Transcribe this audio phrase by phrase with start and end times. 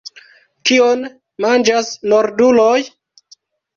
[0.69, 1.03] Kion
[1.47, 2.75] manĝas norduloj?